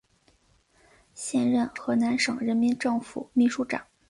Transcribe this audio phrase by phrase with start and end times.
[1.13, 3.85] 现任河南省人民政府秘书长。